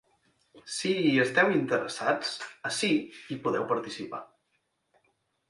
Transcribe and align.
Si 0.75 0.93
hi 1.09 1.11
esteu 1.23 1.53
interessats, 1.57 2.31
ací 2.71 2.91
hi 3.35 3.39
podeu 3.45 3.69
participar. 3.75 4.25